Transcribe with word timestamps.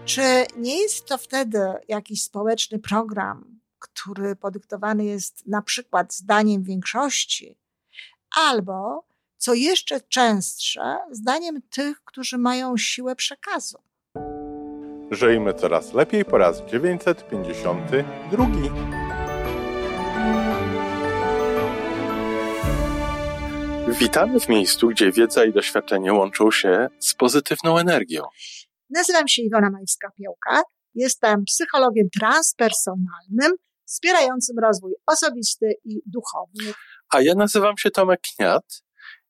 Czy 0.05 0.45
nie 0.57 0.81
jest 0.81 1.05
to 1.05 1.17
wtedy 1.17 1.59
jakiś 1.87 2.23
społeczny 2.23 2.79
program, 2.79 3.59
który 3.79 4.35
podyktowany 4.35 5.05
jest 5.05 5.47
na 5.47 5.61
przykład 5.61 6.13
zdaniem 6.13 6.63
większości, 6.63 7.59
albo 8.35 9.05
co 9.45 9.53
jeszcze 9.53 10.01
częstsze, 10.01 10.97
zdaniem 11.11 11.61
tych, 11.61 12.03
którzy 12.03 12.37
mają 12.37 12.77
siłę 12.77 13.15
przekazu? 13.15 13.77
Żyjmy 15.11 15.53
coraz 15.53 15.93
lepiej 15.93 16.25
po 16.25 16.37
raz 16.37 16.61
952. 16.61 18.47
Witamy 23.99 24.39
w 24.39 24.49
miejscu, 24.49 24.87
gdzie 24.87 25.11
wiedza 25.11 25.45
i 25.45 25.53
doświadczenie 25.53 26.13
łączą 26.13 26.51
się 26.51 26.87
z 26.99 27.13
pozytywną 27.13 27.77
energią. 27.77 28.23
Nazywam 28.89 29.27
się 29.27 29.41
Iwona 29.41 29.69
Majewska-Piołka. 29.69 30.61
Jestem 30.95 31.43
psychologiem 31.43 32.07
transpersonalnym, 32.19 33.51
wspierającym 33.85 34.59
rozwój 34.59 34.93
osobisty 35.05 35.73
i 35.83 36.01
duchowy. 36.05 36.73
A 37.09 37.21
ja 37.21 37.35
nazywam 37.35 37.77
się 37.77 37.91
Tomek 37.91 38.21
Kniat. 38.21 38.84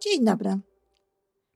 Dzień 0.00 0.24
dobry. 0.24 0.58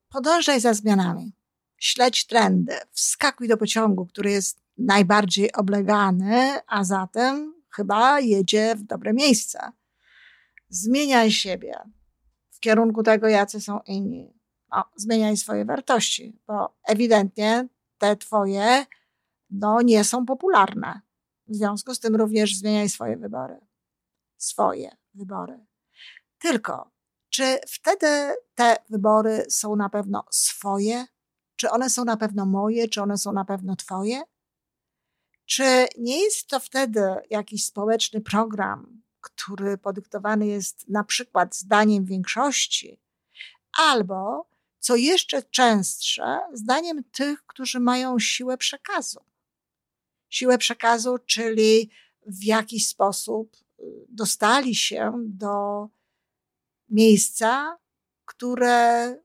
Podążaj 0.09 0.61
za 0.61 0.75
zmianami. 0.75 1.33
Śledź 1.77 2.27
trendy. 2.27 2.75
Wskakuj 2.91 3.49
do 3.49 3.57
pociągu, 3.57 4.07
który 4.07 4.31
jest 4.31 4.61
najbardziej 4.79 5.53
oblegany, 5.53 6.59
a 6.67 6.85
zatem 6.85 7.55
chyba 7.71 8.21
jedzie 8.21 8.75
w 8.75 8.83
dobre 8.83 9.13
miejsce. 9.13 9.73
Zmieniaj 10.69 11.31
siebie 11.31 11.75
w 12.51 12.61
kierunku 12.61 13.03
tego, 13.03 13.29
jacy 13.29 13.61
są 13.61 13.81
inni. 13.87 14.35
No, 14.71 14.85
zmieniaj 14.97 15.37
swoje 15.37 15.65
wartości, 15.65 16.39
bo 16.47 16.75
ewidentnie 16.85 17.69
te 17.99 18.17
twoje 18.17 18.87
no, 19.51 19.83
nie 19.83 20.05
są 20.05 20.27
popularne. 20.27 21.01
W 21.49 21.55
związku 21.55 21.95
z 21.95 22.01
tym 22.01 22.17
również 22.17 22.57
zmieniaj 22.57 22.89
swoje 22.89 23.17
wybory. 23.17 23.61
Swoje 24.37 24.97
wybory. 25.15 25.67
Tylko, 26.39 26.91
czy 27.31 27.59
wtedy 27.69 28.35
te 28.55 28.77
wybory 28.91 29.47
są 29.49 29.77
na 29.77 29.89
pewno 29.89 30.25
swoje? 30.31 31.07
Czy 31.57 31.71
one 31.71 31.91
są 31.91 32.05
na 32.05 32.17
pewno 32.17 32.47
moje? 32.47 32.89
Czy 32.89 33.03
one 33.03 33.19
są 33.19 33.33
na 33.33 33.45
pewno 33.45 33.77
twoje? 33.77 34.23
Czy 35.47 35.87
nie 35.99 36.25
jest 36.25 36.47
to 36.47 36.61
wtedy 36.61 37.01
jakiś 37.31 37.65
społeczny 37.65 38.21
program, 38.21 39.03
który 39.21 39.79
podyktowany 39.79 40.47
jest 40.47 40.89
na 40.89 41.05
przykład 41.05 41.57
zdaniem 41.57 42.05
większości, 42.05 43.01
albo, 43.79 44.47
co 44.79 44.97
jeszcze 44.97 45.43
częstsze, 45.43 46.41
zdaniem 46.53 47.05
tych, 47.05 47.47
którzy 47.47 47.81
mają 47.81 48.19
siłę 48.19 48.59
przekazu. 48.59 49.21
Siłę 50.29 50.59
przekazu, 50.59 51.19
czyli 51.27 51.91
w 52.27 52.45
jakiś 52.45 52.89
sposób 52.89 53.57
y, 53.81 54.07
dostali 54.09 54.75
się 54.75 55.13
do 55.27 55.89
miejsca, 56.91 57.79
które 58.25 59.17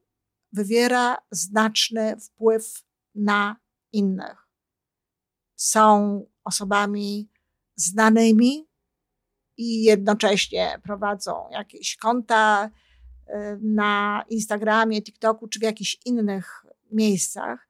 wywiera 0.51 1.17
znaczny 1.31 2.19
wpływ 2.19 2.83
na 3.15 3.55
innych. 3.91 4.47
Są 5.55 6.21
osobami 6.43 7.29
znanymi, 7.75 8.67
i 9.57 9.83
jednocześnie 9.83 10.79
prowadzą 10.83 11.49
jakieś 11.51 11.97
konta 11.97 12.65
y, 12.65 13.31
na 13.61 14.23
Instagramie, 14.29 15.01
TikToku 15.01 15.47
czy 15.47 15.59
w 15.59 15.63
jakichś 15.63 15.97
innych 16.05 16.65
miejscach, 16.91 17.67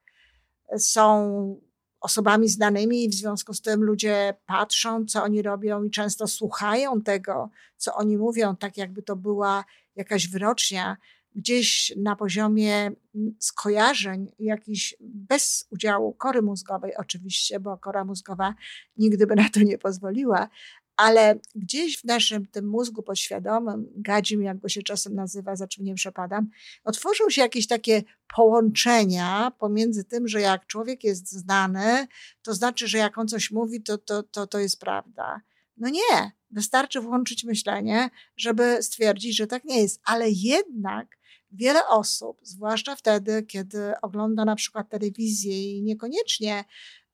są 0.77 1.61
osobami 2.01 2.49
znanymi 2.49 3.03
i 3.03 3.09
w 3.09 3.13
związku 3.13 3.53
z 3.53 3.61
tym 3.61 3.83
ludzie 3.83 4.33
patrzą, 4.45 5.05
co 5.05 5.23
oni 5.23 5.41
robią 5.41 5.83
i 5.83 5.91
często 5.91 6.27
słuchają 6.27 7.01
tego, 7.01 7.49
co 7.77 7.95
oni 7.95 8.17
mówią, 8.17 8.55
tak 8.55 8.77
jakby 8.77 9.01
to 9.01 9.15
była 9.15 9.65
jakaś 9.95 10.27
wyrocznia, 10.27 10.97
gdzieś 11.35 11.93
na 11.97 12.15
poziomie 12.15 12.91
skojarzeń, 13.39 14.31
jakiś 14.39 14.95
bez 14.99 15.67
udziału 15.69 16.13
kory 16.13 16.41
mózgowej 16.41 16.95
oczywiście, 16.97 17.59
bo 17.59 17.77
kora 17.77 18.05
mózgowa 18.05 18.55
nigdy 18.97 19.27
by 19.27 19.35
na 19.35 19.49
to 19.49 19.59
nie 19.59 19.77
pozwoliła, 19.77 20.49
ale 20.97 21.39
gdzieś 21.55 21.97
w 21.97 22.03
naszym 22.03 22.45
tym 22.47 22.69
mózgu 22.69 23.03
podświadomym, 23.03 23.87
gadzim, 23.95 24.43
jak 24.43 24.59
go 24.59 24.69
się 24.69 24.83
czasem 24.83 25.15
nazywa, 25.15 25.55
za 25.55 25.67
czym 25.67 25.85
nie 25.85 25.95
przepadam, 25.95 26.49
otworzą 26.83 27.29
się 27.29 27.41
jakieś 27.41 27.67
takie 27.67 28.03
połączenia 28.35 29.51
pomiędzy 29.59 30.03
tym, 30.03 30.27
że 30.27 30.41
jak 30.41 30.67
człowiek 30.67 31.03
jest 31.03 31.31
znany, 31.31 32.07
to 32.41 32.53
znaczy, 32.53 32.87
że 32.87 32.97
jak 32.97 33.17
on 33.17 33.27
coś 33.27 33.51
mówi, 33.51 33.83
to, 33.83 33.97
to, 33.97 34.23
to, 34.23 34.47
to 34.47 34.59
jest 34.59 34.79
prawda. 34.79 35.41
No 35.77 35.89
nie, 35.89 36.31
wystarczy 36.51 37.01
włączyć 37.01 37.43
myślenie, 37.43 38.09
żeby 38.37 38.83
stwierdzić, 38.83 39.37
że 39.37 39.47
tak 39.47 39.65
nie 39.65 39.81
jest, 39.81 40.01
ale 40.05 40.29
jednak 40.29 41.07
wiele 41.51 41.87
osób, 41.87 42.39
zwłaszcza 42.43 42.95
wtedy, 42.95 43.43
kiedy 43.43 43.93
ogląda 44.01 44.45
na 44.45 44.55
przykład 44.55 44.89
telewizję 44.89 45.77
i 45.77 45.83
niekoniecznie 45.83 46.65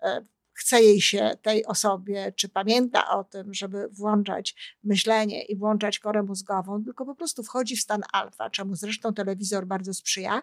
e, 0.02 0.26
chce 0.54 0.82
jej 0.82 1.02
się 1.02 1.32
tej 1.42 1.66
osobie, 1.66 2.34
czy 2.36 2.50
pamięta 2.50 3.10
o 3.10 3.24
tym, 3.24 3.54
żeby 3.54 3.88
włączać 3.88 4.78
myślenie 4.84 5.44
i 5.46 5.56
włączać 5.56 6.00
korę 6.00 6.24
mózgową, 6.24 6.84
tylko 6.84 7.06
po 7.06 7.16
prostu 7.16 7.44
wchodzi 7.44 7.76
w 7.76 7.82
stan 7.82 8.02
alfa, 8.14 8.50
czemu 8.50 8.76
zresztą 8.76 9.14
telewizor 9.14 9.68
bardzo 9.68 9.94
sprzyja. 9.94 10.42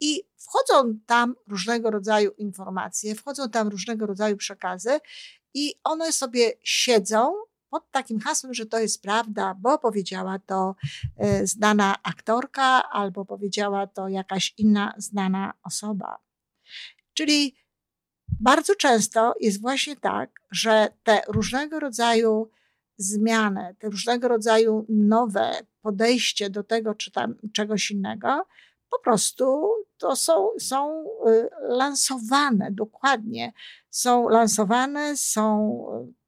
I 0.00 0.22
wchodzą 0.36 0.98
tam 1.06 1.34
różnego 1.48 1.90
rodzaju 1.90 2.30
informacje, 2.30 3.14
wchodzą 3.14 3.50
tam 3.50 3.68
różnego 3.68 4.06
rodzaju 4.06 4.36
przekazy 4.36 4.98
i 5.54 5.74
one 5.84 6.12
sobie 6.12 6.52
siedzą 6.62 7.34
pod 7.74 7.90
takim 7.90 8.20
hasłem, 8.20 8.54
że 8.54 8.66
to 8.66 8.78
jest 8.78 9.02
prawda, 9.02 9.54
bo 9.58 9.78
powiedziała 9.78 10.38
to 10.38 10.74
e, 11.16 11.46
znana 11.46 11.96
aktorka 12.02 12.90
albo 12.90 13.24
powiedziała 13.24 13.86
to 13.86 14.08
jakaś 14.08 14.54
inna 14.58 14.94
znana 14.96 15.54
osoba. 15.62 16.18
Czyli 17.14 17.54
bardzo 18.40 18.74
często 18.74 19.34
jest 19.40 19.60
właśnie 19.60 19.96
tak, 19.96 20.40
że 20.50 20.88
te 21.02 21.22
różnego 21.28 21.80
rodzaju 21.80 22.50
zmiany, 22.96 23.74
te 23.78 23.88
różnego 23.88 24.28
rodzaju 24.28 24.86
nowe 24.88 25.52
podejście 25.82 26.50
do 26.50 26.62
tego 26.64 26.94
czy 26.94 27.10
tam 27.10 27.34
czegoś 27.52 27.90
innego, 27.90 28.46
po 28.90 28.98
prostu 28.98 29.70
to 29.98 30.16
są, 30.16 30.48
są 30.58 31.04
y, 31.26 31.48
lansowane 31.60 32.68
dokładnie. 32.72 33.52
Są 33.90 34.28
lansowane, 34.28 35.16
są 35.16 35.84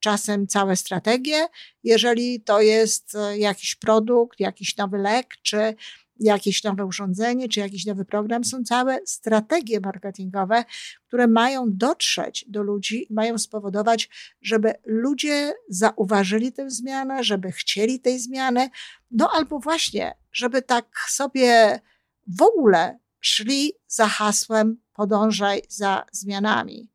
czasem 0.06 0.46
całe 0.46 0.76
strategie. 0.76 1.46
Jeżeli 1.84 2.40
to 2.40 2.60
jest 2.60 3.14
y, 3.14 3.38
jakiś 3.38 3.74
produkt, 3.74 4.40
jakiś 4.40 4.76
nowy 4.76 4.98
lek, 4.98 5.34
czy 5.42 5.74
jakieś 6.20 6.64
nowe 6.64 6.86
urządzenie 6.86 7.48
czy 7.48 7.60
jakiś 7.60 7.86
nowy 7.86 8.04
program. 8.04 8.44
Są 8.44 8.64
całe 8.64 8.98
strategie 9.06 9.80
marketingowe, 9.80 10.64
które 11.06 11.26
mają 11.26 11.64
dotrzeć 11.68 12.44
do 12.48 12.62
ludzi, 12.62 13.06
mają 13.10 13.38
spowodować, 13.38 14.08
żeby 14.42 14.74
ludzie 14.84 15.52
zauważyli 15.68 16.52
tę 16.52 16.70
zmianę, 16.70 17.24
żeby 17.24 17.52
chcieli 17.52 18.00
tej 18.00 18.18
zmiany, 18.18 18.70
no 19.10 19.30
albo 19.32 19.58
właśnie, 19.58 20.14
żeby 20.32 20.62
tak 20.62 20.86
sobie 21.08 21.80
w 22.26 22.42
ogóle 22.42 22.98
szli 23.20 23.72
za 23.86 24.06
hasłem 24.06 24.80
podążaj 24.94 25.62
za 25.68 26.04
zmianami. 26.12 26.90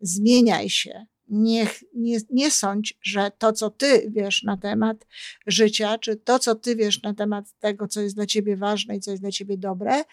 Zmieniaj 0.00 0.70
się, 0.70 1.06
nie, 1.28 1.66
nie, 1.94 2.18
nie 2.30 2.50
sądź, 2.50 2.98
że 3.02 3.30
to, 3.38 3.52
co 3.52 3.70
ty 3.70 4.10
wiesz 4.10 4.42
na 4.42 4.56
temat 4.56 5.06
życia, 5.46 5.98
czy 5.98 6.16
to, 6.16 6.38
co 6.38 6.54
ty 6.54 6.76
wiesz 6.76 7.02
na 7.02 7.14
temat 7.14 7.52
tego, 7.58 7.88
co 7.88 8.00
jest 8.00 8.14
dla 8.14 8.26
ciebie 8.26 8.56
ważne 8.56 8.96
i 8.96 9.00
co 9.00 9.10
jest 9.10 9.22
dla 9.22 9.30
ciebie 9.30 9.58
dobre, 9.58 10.04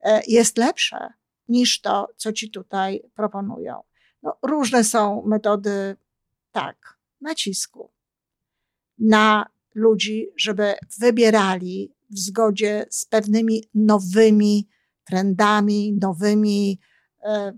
e, 0.00 0.22
jest 0.26 0.58
lepsze 0.58 1.12
niż 1.48 1.80
to, 1.80 2.08
co 2.16 2.32
ci 2.32 2.50
tutaj 2.50 3.02
proponują. 3.14 3.82
No, 4.22 4.38
różne 4.42 4.84
są 4.84 5.22
metody, 5.26 5.96
tak, 6.52 6.98
nacisku 7.20 7.90
na 8.98 9.46
ludzi, 9.74 10.28
żeby 10.36 10.74
wybierali 10.98 11.94
w 12.10 12.18
zgodzie 12.18 12.86
z 12.90 13.04
pewnymi 13.04 13.64
nowymi 13.74 14.68
trendami, 15.04 15.98
nowymi 16.00 16.80
e, 17.24 17.52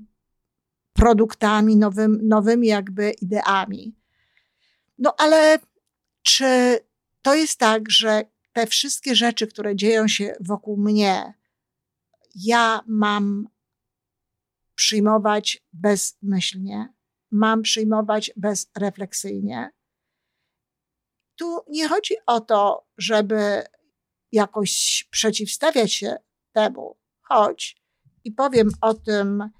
produktami, 0.95 1.77
nowym, 1.77 2.29
nowymi 2.29 2.67
jakby 2.67 3.11
ideami. 3.11 3.97
No 4.99 5.15
ale 5.19 5.59
czy 6.23 6.79
to 7.23 7.35
jest 7.35 7.59
tak, 7.59 7.91
że 7.91 8.23
te 8.53 8.67
wszystkie 8.67 9.15
rzeczy, 9.17 9.47
które 9.47 9.77
dzieją 9.77 10.09
się 10.09 10.35
wokół 10.41 10.77
mnie, 10.77 11.35
ja 12.35 12.81
mam 12.87 13.49
przyjmować 14.75 15.65
bezmyślnie, 15.73 16.95
mam 17.31 17.63
przyjmować 17.63 18.33
bezrefleksyjnie. 18.37 19.71
Tu 21.37 21.61
nie 21.69 21.89
chodzi 21.89 22.15
o 22.27 22.41
to, 22.41 22.87
żeby 22.99 23.63
jakoś 24.33 25.05
przeciwstawiać 25.11 25.93
się 25.93 26.17
temu, 26.53 26.97
choć 27.23 27.83
i 28.25 28.33
powiem 28.33 28.69
o 28.81 28.95
tym 28.95 29.51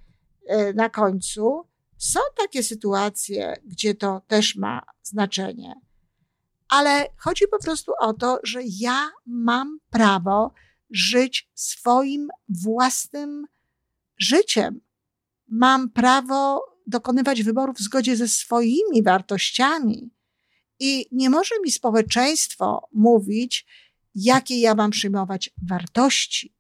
na 0.75 0.91
końcu. 0.91 1.69
Są 1.99 2.21
takie 2.37 2.63
sytuacje, 2.63 3.57
gdzie 3.65 3.95
to 3.95 4.23
też 4.27 4.57
ma 4.57 4.83
znaczenie, 5.03 5.75
ale 6.69 7.09
chodzi 7.17 7.45
po 7.51 7.59
prostu 7.59 7.93
o 8.01 8.13
to, 8.13 8.39
że 8.43 8.61
ja 8.65 9.11
mam 9.27 9.79
prawo 9.91 10.53
żyć 10.91 11.51
swoim 11.55 12.29
własnym 12.49 13.47
życiem. 14.19 14.81
Mam 15.49 15.91
prawo 15.91 16.65
dokonywać 16.87 17.43
wyborów 17.43 17.77
w 17.77 17.83
zgodzie 17.83 18.17
ze 18.17 18.29
swoimi 18.29 19.03
wartościami. 19.05 20.11
I 20.81 21.07
nie 21.13 21.31
może 21.31 21.55
mi 21.65 21.71
społeczeństwo 21.71 22.89
mówić, 22.93 23.67
jakie 24.15 24.61
ja 24.61 24.75
mam 24.75 24.91
przyjmować 24.91 25.51
wartości. 25.69 26.55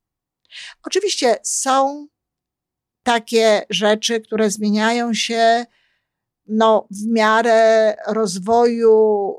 Oczywiście 0.82 1.36
są 1.42 2.06
takie 3.04 3.62
rzeczy, 3.70 4.20
które 4.20 4.50
zmieniają 4.50 5.14
się 5.14 5.64
no, 6.46 6.88
w 6.90 7.06
miarę 7.06 7.94
rozwoju 8.06 9.34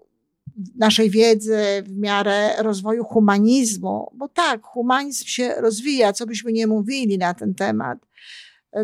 naszej 0.75 1.09
wiedzy, 1.09 1.83
w 1.85 1.97
miarę 1.97 2.55
rozwoju 2.57 3.03
humanizmu, 3.03 4.11
bo 4.13 4.27
tak, 4.27 4.63
humanizm 4.63 5.25
się 5.25 5.55
rozwija, 5.57 6.13
co 6.13 6.25
byśmy 6.25 6.51
nie 6.51 6.67
mówili 6.67 7.17
na 7.17 7.33
ten 7.33 7.55
temat 7.55 7.99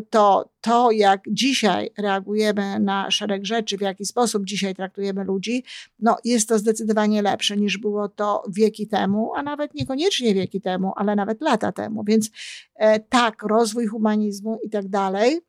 to 0.09 0.49
to, 0.61 0.91
jak 0.91 1.21
dzisiaj 1.27 1.91
reagujemy 1.97 2.79
na 2.79 3.11
szereg 3.11 3.45
rzeczy, 3.45 3.77
w 3.77 3.81
jaki 3.81 4.05
sposób 4.05 4.45
dzisiaj 4.45 4.75
traktujemy 4.75 5.23
ludzi, 5.23 5.63
no 5.99 6.17
jest 6.23 6.49
to 6.49 6.59
zdecydowanie 6.59 7.21
lepsze 7.21 7.57
niż 7.57 7.77
było 7.77 8.09
to 8.09 8.43
wieki 8.49 8.87
temu, 8.87 9.33
a 9.35 9.43
nawet 9.43 9.73
niekoniecznie 9.73 10.33
wieki 10.33 10.61
temu, 10.61 10.93
ale 10.95 11.15
nawet 11.15 11.41
lata 11.41 11.71
temu. 11.71 12.03
Więc 12.03 12.29
e, 12.75 12.99
tak, 12.99 13.43
rozwój 13.43 13.87
humanizmu 13.87 14.59
i 14.63 14.69
tak 14.69 14.87
dalej 14.87 15.41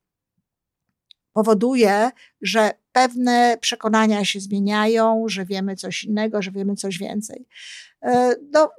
powoduje, 1.32 2.10
że 2.40 2.70
pewne 2.92 3.56
przekonania 3.60 4.24
się 4.24 4.40
zmieniają, 4.40 5.24
że 5.28 5.44
wiemy 5.44 5.76
coś 5.76 6.04
innego, 6.04 6.42
że 6.42 6.50
wiemy 6.50 6.76
coś 6.76 6.98
więcej. 6.98 7.46
E, 8.02 8.34
no, 8.52 8.70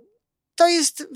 to 0.55 0.67
jest 0.67 1.07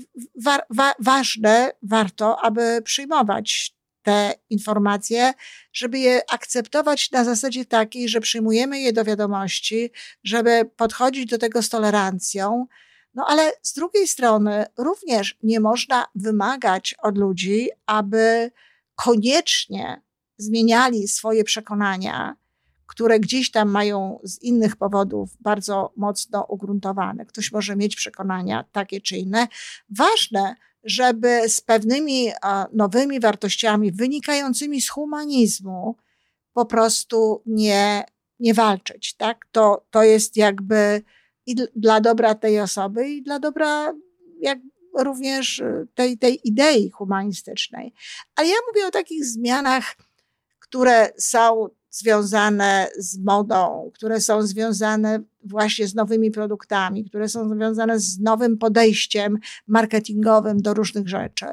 wa 0.44 0.58
wa 0.70 0.94
ważne, 0.98 1.70
warto, 1.82 2.40
aby 2.40 2.82
przyjmować 2.84 3.77
te 4.02 4.34
informacje, 4.50 5.32
żeby 5.72 5.98
je 5.98 6.30
akceptować 6.30 7.10
na 7.10 7.24
zasadzie 7.24 7.64
takiej, 7.64 8.08
że 8.08 8.20
przyjmujemy 8.20 8.80
je 8.80 8.92
do 8.92 9.04
wiadomości, 9.04 9.90
żeby 10.24 10.70
podchodzić 10.76 11.26
do 11.26 11.38
tego 11.38 11.62
z 11.62 11.68
tolerancją. 11.68 12.66
No 13.14 13.24
ale 13.28 13.52
z 13.62 13.72
drugiej 13.72 14.08
strony 14.08 14.66
również 14.78 15.36
nie 15.42 15.60
można 15.60 16.06
wymagać 16.14 16.94
od 17.02 17.18
ludzi, 17.18 17.68
aby 17.86 18.50
koniecznie 18.94 20.02
zmieniali 20.36 21.08
swoje 21.08 21.44
przekonania, 21.44 22.36
które 22.86 23.20
gdzieś 23.20 23.50
tam 23.50 23.70
mają 23.70 24.18
z 24.22 24.42
innych 24.42 24.76
powodów 24.76 25.30
bardzo 25.40 25.92
mocno 25.96 26.44
ugruntowane. 26.48 27.26
Ktoś 27.26 27.52
może 27.52 27.76
mieć 27.76 27.96
przekonania 27.96 28.64
takie 28.72 29.00
czy 29.00 29.16
inne. 29.16 29.48
Ważne, 29.90 30.54
żeby 30.84 31.48
z 31.48 31.60
pewnymi 31.60 32.30
nowymi 32.72 33.20
wartościami 33.20 33.92
wynikającymi 33.92 34.80
z 34.80 34.88
humanizmu 34.88 35.96
po 36.52 36.66
prostu 36.66 37.42
nie, 37.46 38.04
nie 38.40 38.54
walczyć. 38.54 39.14
Tak? 39.14 39.46
To, 39.52 39.86
to 39.90 40.02
jest 40.02 40.36
jakby 40.36 41.02
i 41.46 41.54
dla 41.76 42.00
dobra 42.00 42.34
tej 42.34 42.60
osoby, 42.60 43.08
i 43.08 43.22
dla 43.22 43.38
dobra 43.38 43.94
jak 44.40 44.58
również 44.98 45.62
tej, 45.94 46.18
tej 46.18 46.48
idei 46.48 46.90
humanistycznej. 46.90 47.94
Ale 48.34 48.48
ja 48.48 48.56
mówię 48.68 48.86
o 48.86 48.90
takich 48.90 49.24
zmianach, 49.24 49.96
które 50.58 51.12
są 51.18 51.68
związane 51.98 52.88
z 52.98 53.18
modą, 53.18 53.90
które 53.94 54.20
są 54.20 54.42
związane 54.42 55.22
właśnie 55.44 55.86
z 55.86 55.94
nowymi 55.94 56.30
produktami, 56.30 57.04
które 57.04 57.28
są 57.28 57.48
związane 57.54 58.00
z 58.00 58.18
nowym 58.20 58.58
podejściem 58.58 59.38
marketingowym 59.66 60.62
do 60.62 60.74
różnych 60.74 61.08
rzeczy. 61.08 61.46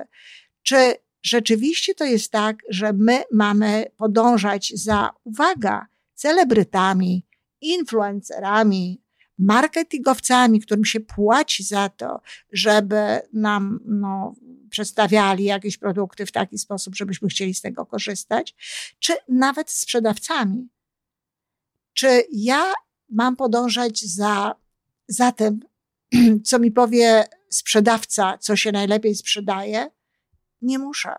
Czy 0.64 0.94
rzeczywiście 1.24 1.96
to 1.96 2.06
jest 2.06 2.32
tak, 2.32 2.58
że 2.70 2.94
my 2.94 3.24
mamy 3.32 3.86
podążać 3.98 4.74
za, 4.76 5.10
uwaga, 5.24 5.88
celebrytami, 6.14 7.26
influencerami, 7.62 9.05
marketingowcami, 9.38 10.62
którym 10.62 10.86
się 10.86 11.00
płaci 11.00 11.64
za 11.64 11.90
to, 11.90 12.22
żeby 12.52 13.22
nam 13.34 13.80
no, 13.86 14.36
przedstawiali 14.70 15.44
jakieś 15.44 15.78
produkty 15.78 16.26
w 16.26 16.32
taki 16.32 16.58
sposób, 16.58 16.96
żebyśmy 16.96 17.28
chcieli 17.28 17.54
z 17.54 17.62
tego 17.62 17.86
korzystać, 17.86 18.56
czy 19.00 19.14
nawet 19.30 19.72
sprzedawcami. 19.72 20.70
Czy 21.94 22.24
ja 22.32 22.74
mam 23.10 23.36
podążać 23.36 24.00
za, 24.00 24.56
za 25.08 25.32
tym, 25.32 25.60
co 26.48 26.60
mi 26.60 26.72
powie 26.72 27.24
sprzedawca, 27.50 28.38
co 28.38 28.56
się 28.56 28.72
najlepiej 28.72 29.16
sprzedaje? 29.16 29.92
Nie 30.62 30.80
muszę. 30.80 31.16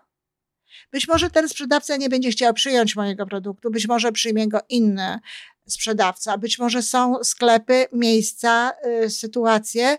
Być 0.91 1.07
może 1.07 1.29
ten 1.29 1.49
sprzedawca 1.49 1.97
nie 1.97 2.09
będzie 2.09 2.31
chciał 2.31 2.53
przyjąć 2.53 2.95
mojego 2.95 3.25
produktu, 3.25 3.71
być 3.71 3.87
może 3.87 4.11
przyjmie 4.11 4.47
go 4.47 4.59
inny 4.69 5.19
sprzedawca, 5.67 6.37
być 6.37 6.59
może 6.59 6.81
są 6.81 7.23
sklepy, 7.23 7.85
miejsca, 7.93 8.73
y, 9.03 9.09
sytuacje, 9.09 9.97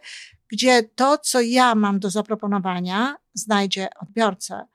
gdzie 0.49 0.83
to, 0.83 1.19
co 1.19 1.41
ja 1.41 1.75
mam 1.75 2.01
do 2.01 2.11
zaproponowania, 2.11 3.17
znajdzie 3.35 3.89
odbiorcę. 4.01 4.67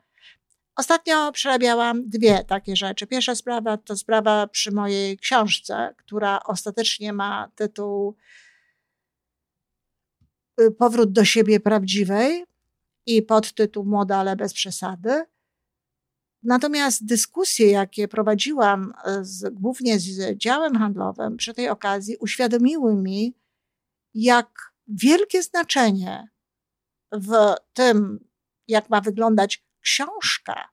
Ostatnio 0.76 1.32
przerabiałam 1.32 2.10
dwie 2.10 2.44
takie 2.44 2.76
rzeczy. 2.76 3.08
Pierwsza 3.08 3.36
sprawa 3.36 3.78
to 3.78 3.98
sprawa 3.98 4.48
przy 4.48 4.72
mojej 4.72 5.18
książce, 5.18 5.96
która 5.98 6.40
ostatecznie 6.44 7.14
ma 7.14 7.52
tytuł 7.56 8.16
y, 10.62 10.72
Powrót 10.72 11.12
do 11.12 11.26
siebie 11.26 11.60
prawdziwej 11.60 12.46
i 13.06 13.22
podtytuł 13.22 13.86
Młoda, 13.86 14.18
ale 14.18 14.36
bez 14.36 14.54
przesady. 14.54 15.26
Natomiast 16.44 17.06
dyskusje, 17.06 17.72
jakie 17.72 18.08
prowadziłam 18.08 18.94
y, 19.08 19.26
z, 19.26 19.54
głównie 19.54 20.00
z 20.00 20.38
działem 20.38 20.78
handlowym 20.78 21.38
przy 21.38 21.54
tej 21.54 21.70
okazji, 21.70 22.18
uświadomiły 22.18 22.96
mi, 22.96 23.36
jak 24.14 24.74
wielkie 24.88 25.44
znaczenie 25.44 26.28
w 27.12 27.56
tym, 27.74 28.28
jak 28.68 28.90
ma 28.90 29.02
wyglądać 29.02 29.66
książka, 29.80 30.70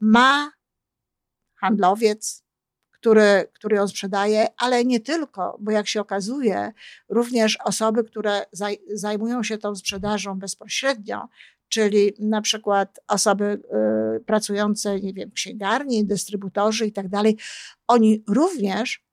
ma 0.00 0.52
handlowiec, 1.54 2.44
który, 2.90 3.48
który 3.54 3.76
ją 3.76 3.88
sprzedaje, 3.88 4.46
ale 4.56 4.84
nie 4.84 5.00
tylko, 5.00 5.56
bo 5.60 5.70
jak 5.70 5.88
się 5.88 6.00
okazuje, 6.00 6.72
również 7.08 7.58
osoby, 7.64 8.04
które 8.04 8.46
zaj 8.52 8.78
zajmują 8.94 9.42
się 9.42 9.58
tą 9.58 9.76
sprzedażą 9.76 10.38
bezpośrednio, 10.38 11.28
czyli 11.68 12.14
na 12.18 12.40
przykład 12.40 13.00
osoby 13.08 13.44
y, 13.44 13.62
pracujące, 14.20 15.00
nie 15.00 15.12
wiem, 15.12 15.30
księgarni, 15.30 16.06
dystrybutorzy 16.06 16.86
i 16.86 16.92
tak 16.92 17.08
dalej, 17.08 17.38
oni 17.86 18.24
również 18.28 19.04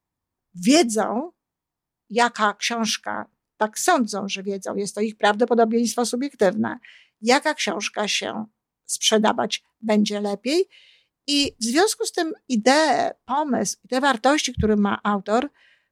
wiedzą, 0.56 1.32
jaka 2.10 2.53
książka, 2.53 3.29
tak 3.58 3.79
sądzą, 3.79 4.29
że 4.29 4.44
wiedzą, 4.44 4.75
jest 4.75 4.96
to 4.96 5.01
ich 5.01 5.18
prawdopodobieństwo 5.18 6.06
subiektywne, 6.06 6.79
jaka 7.22 7.53
książka 7.53 8.08
się 8.08 8.46
sprzedawać 8.86 9.63
będzie 9.82 10.22
lepiej. 10.22 10.65
I 11.27 11.56
w 11.60 11.63
związku 11.63 12.06
z 12.06 12.12
tym 12.12 12.34
ideę, 12.48 13.12
pomysł 13.25 13.77
i 13.84 13.88
te 13.88 14.01
wartości, 14.01 14.53
które 14.53 14.75
ma 14.75 15.00
autor, 15.03 15.50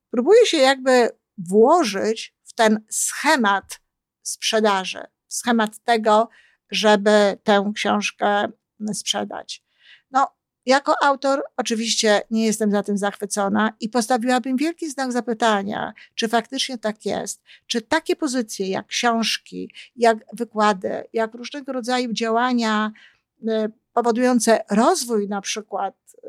próbuje 0.10 0.46
się 0.46 0.58
jakby 0.58 1.10
włożyć 1.38 2.36
w 2.44 2.54
ten 2.54 2.86
schemat 2.90 3.80
sprzedaży, 4.22 5.00
schemat 5.28 5.84
tego, 5.84 6.30
żeby 6.72 7.38
tę 7.44 7.72
książkę 7.76 8.52
sprzedać. 8.94 9.64
No, 10.12 10.28
jako 10.66 11.04
autor 11.04 11.44
oczywiście 11.58 12.22
nie 12.32 12.46
jestem 12.46 12.72
za 12.72 12.84
tym 12.84 12.98
zachwycona 12.98 13.74
i 13.80 13.90
postawiłabym 13.90 14.58
wielki 14.58 14.90
znak 14.90 15.12
zapytania, 15.12 15.94
czy 16.16 16.28
faktycznie 16.28 16.78
tak 16.78 17.06
jest, 17.06 17.44
czy 17.68 17.82
takie 17.82 18.16
pozycje 18.16 18.68
jak 18.68 18.88
książki, 18.88 19.72
jak 19.96 20.18
wykłady, 20.34 21.04
jak 21.14 21.34
różnego 21.34 21.74
rodzaju 21.74 22.14
działania 22.14 22.92
y, 23.42 23.46
powodujące 23.94 24.64
rozwój 24.72 25.28
na 25.28 25.42
przykład 25.42 25.96
y, 26.16 26.28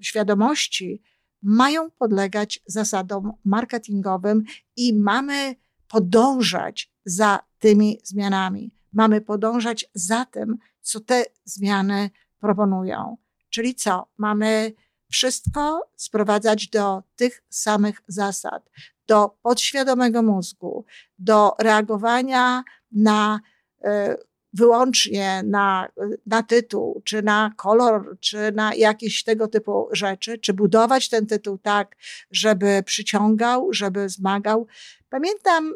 świadomości, 0.00 1.02
mają 1.42 1.90
podlegać 1.90 2.60
zasadom 2.66 3.32
marketingowym 3.44 4.44
i 4.76 4.94
mamy 4.94 5.54
podążać 5.88 6.92
za 7.04 7.38
tymi 7.58 8.00
zmianami. 8.04 8.77
Mamy 8.98 9.20
podążać 9.20 9.90
za 9.94 10.24
tym, 10.24 10.58
co 10.80 11.00
te 11.00 11.24
zmiany 11.44 12.10
proponują. 12.40 13.16
Czyli 13.50 13.74
co? 13.74 14.06
Mamy 14.16 14.72
wszystko 15.10 15.90
sprowadzać 15.96 16.68
do 16.68 17.02
tych 17.16 17.42
samych 17.48 18.02
zasad, 18.08 18.70
do 19.06 19.36
podświadomego 19.42 20.22
mózgu, 20.22 20.84
do 21.18 21.54
reagowania 21.58 22.62
na 22.92 23.40
e, 23.84 24.16
wyłącznie 24.52 25.42
na, 25.46 25.88
na 26.26 26.42
tytuł, 26.42 27.02
czy 27.04 27.22
na 27.22 27.52
kolor, 27.56 28.16
czy 28.20 28.52
na 28.52 28.74
jakieś 28.74 29.24
tego 29.24 29.48
typu 29.48 29.88
rzeczy, 29.92 30.38
czy 30.38 30.52
budować 30.54 31.08
ten 31.08 31.26
tytuł 31.26 31.58
tak, 31.58 31.96
żeby 32.30 32.82
przyciągał, 32.84 33.72
żeby 33.72 34.08
zmagał. 34.08 34.66
Pamiętam 35.10 35.72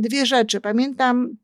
dwie 0.00 0.26
rzeczy. 0.26 0.60
Pamiętam 0.60 1.36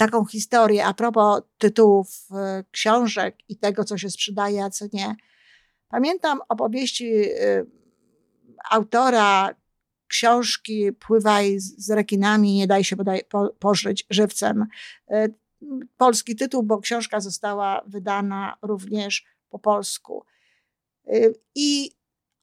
taką 0.00 0.24
historię 0.24 0.84
a 0.86 0.94
propos 0.94 1.42
tytułów 1.58 2.08
e, 2.32 2.64
książek 2.70 3.36
i 3.48 3.56
tego, 3.56 3.84
co 3.84 3.98
się 3.98 4.10
sprzedaje, 4.10 4.64
a 4.64 4.70
co 4.70 4.84
nie. 4.92 5.16
Pamiętam 5.88 6.40
opowieści 6.48 7.12
e, 7.14 7.64
autora 8.70 9.54
książki 10.06 10.92
Pływaj 10.92 11.60
z 11.60 11.90
rekinami, 11.90 12.54
nie 12.54 12.66
daj 12.66 12.84
się 12.84 12.96
podaj, 12.96 13.22
po, 13.58 13.72
żywcem. 14.10 14.66
E, 15.10 15.28
polski 15.96 16.36
tytuł, 16.36 16.62
bo 16.62 16.78
książka 16.78 17.20
została 17.20 17.82
wydana 17.86 18.56
również 18.62 19.24
po 19.50 19.58
polsku. 19.58 20.24
I 21.54 21.90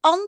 on 0.02 0.20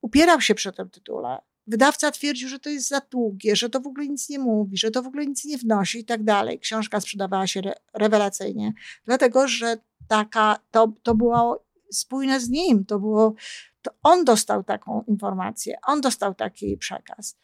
upierał 0.00 0.40
się 0.40 0.54
przy 0.54 0.72
tym 0.72 0.90
tytule. 0.90 1.38
Wydawca 1.72 2.10
twierdził, 2.10 2.48
że 2.48 2.58
to 2.58 2.70
jest 2.70 2.88
za 2.88 3.00
długie, 3.10 3.56
że 3.56 3.70
to 3.70 3.80
w 3.80 3.86
ogóle 3.86 4.06
nic 4.06 4.28
nie 4.28 4.38
mówi, 4.38 4.76
że 4.76 4.90
to 4.90 5.02
w 5.02 5.06
ogóle 5.06 5.26
nic 5.26 5.44
nie 5.44 5.58
wnosi 5.58 5.98
i 5.98 6.04
tak 6.04 6.24
dalej. 6.24 6.58
Książka 6.58 7.00
sprzedawała 7.00 7.46
się 7.46 7.60
re 7.60 7.74
rewelacyjnie, 7.94 8.72
dlatego 9.04 9.48
że 9.48 9.76
taka, 10.08 10.58
to, 10.70 10.92
to 11.02 11.14
było 11.14 11.64
spójne 11.92 12.40
z 12.40 12.48
nim, 12.48 12.84
to 12.84 12.98
było, 12.98 13.34
to 13.82 13.90
on 14.02 14.24
dostał 14.24 14.64
taką 14.64 15.04
informację, 15.08 15.78
on 15.86 16.00
dostał 16.00 16.34
taki 16.34 16.76
przekaz. 16.76 17.38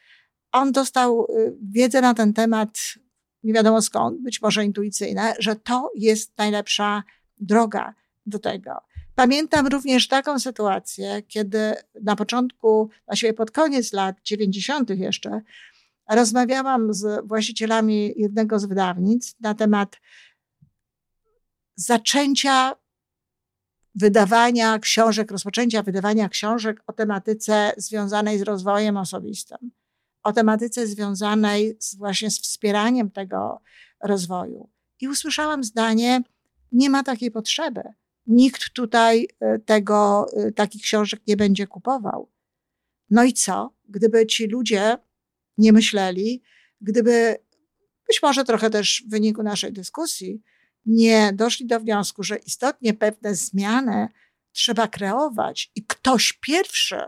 On 0.53 0.73
dostał 0.73 1.27
y, 1.31 1.57
wiedzę 1.63 2.01
na 2.01 2.15
ten 2.15 2.33
temat, 2.33 2.79
nie 3.43 3.53
wiadomo 3.53 3.83
skąd, 3.83 4.23
być 4.23 4.43
może 4.43 4.65
intuicyjne, 4.65 5.35
że 5.39 5.57
to 5.57 5.91
jest 5.95 6.39
najlepsza 6.39 7.03
droga 7.39 7.95
do 8.27 8.39
tego. 8.39 8.73
Pamiętam 9.19 9.67
również 9.67 10.09
taką 10.09 10.39
sytuację, 10.39 11.23
kiedy 11.29 11.75
na 12.03 12.17
początku, 12.17 12.91
właściwie 13.07 13.33
pod 13.33 13.51
koniec 13.51 13.93
lat 13.93 14.17
90. 14.25 14.91
jeszcze, 14.91 15.41
rozmawiałam 16.11 16.95
z 16.95 17.27
właścicielami 17.27 18.13
jednego 18.17 18.59
z 18.59 18.65
wydawnictw 18.65 19.41
na 19.41 19.55
temat 19.55 20.01
zaczęcia 21.75 22.77
wydawania 23.95 24.79
książek, 24.79 25.31
rozpoczęcia 25.31 25.83
wydawania 25.83 26.29
książek 26.29 26.83
o 26.87 26.93
tematyce 26.93 27.73
związanej 27.77 28.39
z 28.39 28.43
rozwojem 28.43 28.97
osobistym, 28.97 29.71
o 30.23 30.33
tematyce 30.33 30.87
związanej 30.87 31.77
z, 31.81 31.97
właśnie 31.97 32.31
z 32.31 32.41
wspieraniem 32.41 33.11
tego 33.11 33.61
rozwoju. 34.01 34.71
I 35.01 35.09
usłyszałam 35.09 35.65
zdanie: 35.65 36.23
Nie 36.73 36.91
ma 36.91 37.03
takiej 37.03 37.31
potrzeby 37.31 37.83
nikt 38.29 38.73
tutaj 38.73 39.29
e, 39.41 39.59
tego, 39.59 40.27
e, 40.37 40.53
takich 40.53 40.83
książek 40.83 41.21
nie 41.27 41.37
będzie 41.37 41.67
kupował. 41.67 42.31
No 43.11 43.25
i 43.25 43.33
co? 43.33 43.75
Gdyby 43.89 44.27
ci 44.27 44.47
ludzie 44.47 44.99
nie 45.59 45.73
myśleli, 45.73 46.43
gdyby 46.81 47.37
być 48.07 48.23
może 48.23 48.45
trochę 48.45 48.71
też 48.71 49.03
w 49.07 49.11
wyniku 49.11 49.43
naszej 49.43 49.73
dyskusji 49.73 50.43
nie 50.87 51.33
doszli 51.33 51.67
do 51.67 51.81
wniosku, 51.81 52.23
że 52.23 52.37
istotnie 52.37 52.95
pewne 52.95 53.35
zmiany 53.35 54.09
trzeba 54.53 54.89
kreować 54.89 55.71
i 55.75 55.85
ktoś 55.87 56.33
pierwszy 56.33 57.01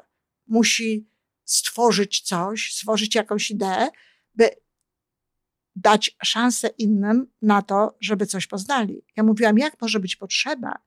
musi 0.46 1.08
stworzyć 1.44 2.20
coś, 2.20 2.74
stworzyć 2.74 3.14
jakąś 3.14 3.50
ideę, 3.50 3.88
by 4.34 4.50
dać 5.76 6.16
szansę 6.24 6.68
innym 6.68 7.26
na 7.42 7.62
to, 7.62 7.96
żeby 8.00 8.26
coś 8.26 8.46
poznali. 8.46 9.04
Ja 9.16 9.22
mówiłam, 9.22 9.58
jak 9.58 9.80
może 9.80 10.00
być 10.00 10.16
potrzeba, 10.16 10.78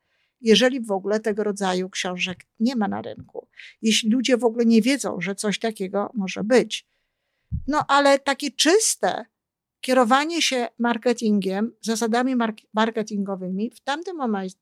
jeżeli 0.43 0.81
w 0.81 0.91
ogóle 0.91 1.19
tego 1.19 1.43
rodzaju 1.43 1.89
książek 1.89 2.45
nie 2.59 2.75
ma 2.75 2.87
na 2.87 3.01
rynku. 3.01 3.47
Jeśli 3.81 4.09
ludzie 4.09 4.37
w 4.37 4.43
ogóle 4.43 4.65
nie 4.65 4.81
wiedzą, 4.81 5.21
że 5.21 5.35
coś 5.35 5.59
takiego 5.59 6.11
może 6.13 6.43
być. 6.43 6.87
No 7.67 7.85
ale 7.87 8.19
takie 8.19 8.51
czyste 8.51 9.25
kierowanie 9.81 10.41
się 10.41 10.67
marketingiem, 10.79 11.71
zasadami 11.81 12.35
marketingowymi 12.73 13.71
w 13.71 13.79
tamtym 13.79 14.17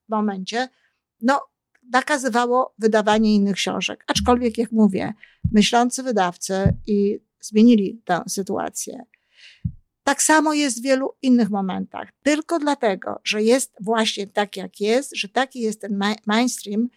momencie, 0.09 0.69
no, 1.21 1.41
nakazywało 1.91 2.73
wydawanie 2.79 3.35
innych 3.35 3.55
książek. 3.55 4.03
Aczkolwiek, 4.07 4.57
jak 4.57 4.71
mówię, 4.71 5.13
myślący 5.51 6.03
wydawcy 6.03 6.53
i 6.87 7.19
zmienili 7.41 8.01
tę 8.05 8.21
sytuację. 8.27 9.05
Tak 10.03 10.21
samo 10.21 10.53
jest 10.53 10.79
w 10.79 10.83
wielu 10.83 11.13
innych 11.21 11.49
momentach. 11.49 12.09
Tylko 12.23 12.59
dlatego, 12.59 13.19
że 13.23 13.43
jest 13.43 13.75
właśnie 13.81 14.27
tak, 14.27 14.57
jak 14.57 14.79
jest, 14.79 15.15
że 15.15 15.29
taki 15.29 15.59
jest 15.59 15.81
ten 15.81 15.99
mainstream, 16.25 16.89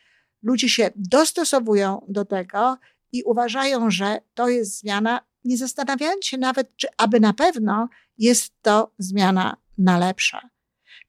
ludzie 0.42 0.68
się 0.68 0.90
dostosowują 0.96 2.04
do 2.08 2.24
tego 2.24 2.78
i 3.12 3.22
uważają, 3.22 3.90
że 3.90 4.18
to 4.34 4.48
jest 4.48 4.78
zmiana, 4.78 5.20
nie 5.44 5.56
zastanawiając 5.56 6.26
się 6.26 6.38
nawet, 6.38 6.76
czy 6.76 6.88
aby 6.96 7.20
na 7.20 7.32
pewno 7.32 7.88
jest 8.18 8.52
to 8.62 8.92
zmiana 8.98 9.56
na 9.78 9.98
lepsze. 9.98 10.38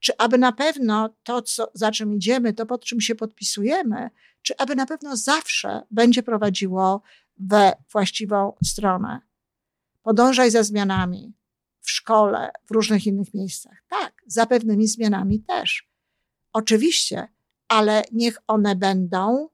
Czy 0.00 0.16
aby 0.18 0.38
na 0.38 0.52
pewno 0.52 1.14
to, 1.22 1.42
co, 1.42 1.70
za 1.74 1.90
czym 1.90 2.14
idziemy, 2.14 2.52
to 2.52 2.66
pod 2.66 2.84
czym 2.84 3.00
się 3.00 3.14
podpisujemy, 3.14 4.10
czy 4.42 4.56
aby 4.58 4.76
na 4.76 4.86
pewno 4.86 5.16
zawsze 5.16 5.82
będzie 5.90 6.22
prowadziło 6.22 7.02
we 7.38 7.72
właściwą 7.92 8.52
stronę. 8.64 9.20
Podążaj 10.02 10.50
za 10.50 10.62
zmianami, 10.62 11.35
w 11.86 11.90
szkole, 11.90 12.50
w 12.66 12.70
różnych 12.70 13.06
innych 13.06 13.34
miejscach. 13.34 13.84
Tak, 13.88 14.22
za 14.26 14.46
pewnymi 14.46 14.86
zmianami 14.86 15.40
też. 15.40 15.88
Oczywiście, 16.52 17.28
ale 17.68 18.02
niech 18.12 18.38
one 18.46 18.76
będą 18.76 19.48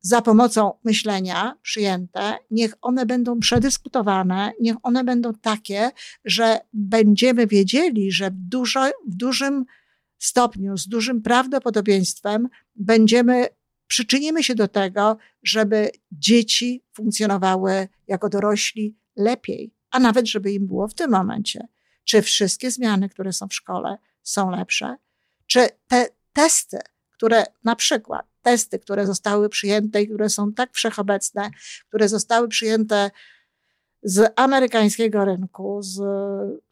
za 0.00 0.22
pomocą 0.22 0.72
myślenia 0.84 1.58
przyjęte, 1.62 2.38
niech 2.50 2.74
one 2.80 3.06
będą 3.06 3.40
przedyskutowane, 3.40 4.52
niech 4.60 4.76
one 4.82 5.04
będą 5.04 5.34
takie, 5.34 5.90
że 6.24 6.60
będziemy 6.72 7.46
wiedzieli, 7.46 8.12
że 8.12 8.30
w, 8.30 8.34
dużo, 8.34 8.90
w 9.08 9.14
dużym 9.14 9.64
stopniu, 10.18 10.76
z 10.76 10.88
dużym 10.88 11.22
prawdopodobieństwem 11.22 12.48
będziemy, 12.74 13.46
przyczynimy 13.86 14.42
się 14.42 14.54
do 14.54 14.68
tego, 14.68 15.16
żeby 15.42 15.90
dzieci 16.12 16.82
funkcjonowały 16.92 17.88
jako 18.08 18.28
dorośli 18.28 18.96
lepiej 19.16 19.73
a 19.94 20.00
nawet 20.00 20.28
żeby 20.28 20.52
im 20.52 20.66
było 20.66 20.88
w 20.88 20.94
tym 20.94 21.10
momencie. 21.10 21.68
Czy 22.04 22.22
wszystkie 22.22 22.70
zmiany, 22.70 23.08
które 23.08 23.32
są 23.32 23.48
w 23.48 23.54
szkole, 23.54 23.98
są 24.22 24.50
lepsze? 24.50 24.96
Czy 25.46 25.68
te 25.88 26.08
testy, 26.32 26.78
które 27.10 27.44
na 27.64 27.76
przykład 27.76 28.26
testy, 28.42 28.78
które 28.78 29.06
zostały 29.06 29.48
przyjęte 29.48 30.02
i 30.02 30.08
które 30.08 30.28
są 30.28 30.52
tak 30.52 30.72
wszechobecne, 30.72 31.50
które 31.88 32.08
zostały 32.08 32.48
przyjęte 32.48 33.10
z 34.02 34.32
amerykańskiego 34.36 35.24
rynku, 35.24 35.82
z, 35.82 35.94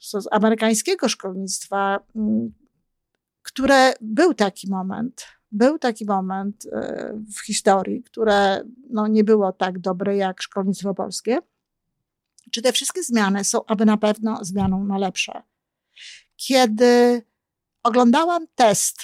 z 0.01 0.29
amerykańskiego 0.31 1.09
szkolnictwa, 1.09 2.01
mm, 2.17 2.53
które 3.43 3.95
był 4.01 4.35
taki 4.35 4.71
moment, 4.71 5.27
był 5.53 5.79
taki 5.79 6.05
moment 6.05 6.67
e, 6.73 7.13
w 7.37 7.47
historii, 7.47 8.03
które 8.03 8.65
no, 8.91 9.07
nie 9.07 9.25
było 9.25 9.53
tak 9.53 9.79
dobre 9.79 10.17
jak 10.17 10.43
szkolnictwo 10.43 10.95
polskie. 10.95 11.39
Czy 12.53 12.63
te 12.63 12.73
wszystkie 12.73 13.03
zmiany 13.03 13.45
są 13.45 13.65
aby 13.67 13.85
na 13.85 13.97
pewno 13.97 14.45
zmianą 14.45 14.85
na 14.85 14.99
lepsze? 14.99 15.43
Kiedy 16.37 17.23
oglądałam 17.83 18.47
test 18.55 19.03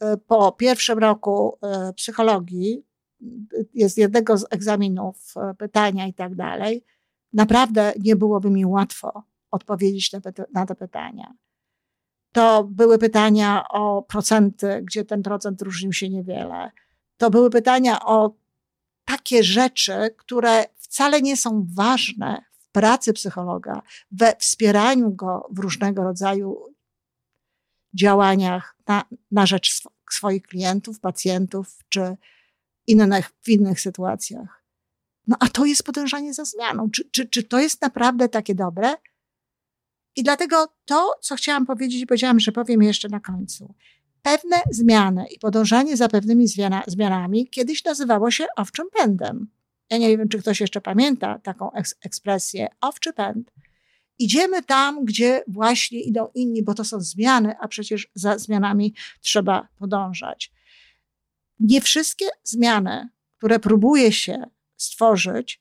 e, 0.00 0.16
po 0.16 0.52
pierwszym 0.52 0.98
roku 0.98 1.58
e, 1.62 1.92
psychologii, 1.92 2.86
jest 3.74 3.98
jednego 3.98 4.38
z 4.38 4.46
egzaminów, 4.50 5.34
pytania 5.58 6.06
i 6.06 6.14
tak 6.14 6.34
dalej, 6.34 6.84
naprawdę 7.32 7.92
nie 8.00 8.16
byłoby 8.16 8.50
mi 8.50 8.66
łatwo 8.66 9.22
odpowiedzieć 9.50 10.12
na, 10.12 10.20
na 10.52 10.66
te 10.66 10.74
pytania. 10.74 11.34
To 12.32 12.64
były 12.64 12.98
pytania 12.98 13.64
o 13.68 14.02
procenty, 14.02 14.82
gdzie 14.82 15.04
ten 15.04 15.22
procent 15.22 15.62
różnił 15.62 15.92
się 15.92 16.08
niewiele. 16.08 16.70
To 17.16 17.30
były 17.30 17.50
pytania 17.50 18.04
o 18.04 18.34
takie 19.04 19.42
rzeczy, 19.42 20.14
które 20.16 20.64
wcale 20.94 21.22
nie 21.22 21.36
są 21.36 21.66
ważne 21.74 22.44
w 22.52 22.68
pracy 22.68 23.12
psychologa, 23.12 23.82
we 24.10 24.36
wspieraniu 24.38 25.10
go 25.10 25.48
w 25.50 25.58
różnego 25.58 26.04
rodzaju 26.04 26.74
działaniach 27.94 28.76
na, 28.86 29.04
na 29.30 29.46
rzecz 29.46 29.70
sw 29.70 29.90
swoich 30.10 30.42
klientów, 30.42 31.00
pacjentów 31.00 31.78
czy 31.88 32.16
innych, 32.86 33.30
w 33.42 33.48
innych 33.48 33.80
sytuacjach. 33.80 34.64
No 35.26 35.36
a 35.40 35.48
to 35.48 35.64
jest 35.64 35.82
podążanie 35.82 36.34
za 36.34 36.44
zmianą. 36.44 36.90
Czy, 36.90 37.10
czy, 37.10 37.28
czy 37.28 37.42
to 37.42 37.58
jest 37.60 37.82
naprawdę 37.82 38.28
takie 38.28 38.54
dobre? 38.54 38.94
I 40.16 40.22
dlatego 40.22 40.68
to, 40.84 41.14
co 41.20 41.36
chciałam 41.36 41.66
powiedzieć, 41.66 42.06
powiedziałam, 42.06 42.40
że 42.40 42.52
powiem 42.52 42.82
jeszcze 42.82 43.08
na 43.08 43.20
końcu. 43.20 43.74
Pewne 44.22 44.56
zmiany 44.70 45.26
i 45.26 45.38
podążanie 45.38 45.96
za 45.96 46.08
pewnymi 46.08 46.48
zmiana, 46.48 46.82
zmianami 46.86 47.48
kiedyś 47.48 47.84
nazywało 47.84 48.30
się 48.30 48.46
owczym 48.56 48.86
pędem. 48.92 49.48
Ja 49.90 49.98
nie 49.98 50.18
wiem, 50.18 50.28
czy 50.28 50.38
ktoś 50.38 50.60
jeszcze 50.60 50.80
pamięta 50.80 51.38
taką 51.38 51.72
eks 51.72 51.94
ekspresję 52.00 52.68
owczy 52.80 53.12
pęd. 53.12 53.50
Idziemy 54.18 54.62
tam, 54.62 55.04
gdzie 55.04 55.42
właśnie 55.48 56.00
idą 56.00 56.28
inni, 56.34 56.62
bo 56.62 56.74
to 56.74 56.84
są 56.84 57.00
zmiany, 57.00 57.54
a 57.60 57.68
przecież 57.68 58.08
za 58.14 58.38
zmianami 58.38 58.94
trzeba 59.20 59.68
podążać. 59.78 60.52
Nie 61.60 61.80
wszystkie 61.80 62.26
zmiany, 62.42 63.08
które 63.36 63.58
próbuje 63.58 64.12
się 64.12 64.44
stworzyć, 64.76 65.60